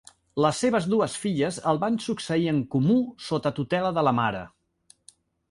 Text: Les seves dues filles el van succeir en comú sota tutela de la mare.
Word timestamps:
Les 0.43 0.59
seves 0.63 0.87
dues 0.93 1.17
filles 1.25 1.59
el 1.73 1.81
van 1.83 1.99
succeir 2.07 2.47
en 2.53 2.63
comú 2.77 2.97
sota 3.27 3.53
tutela 3.61 3.93
de 4.01 4.07
la 4.09 4.17
mare. 4.23 4.43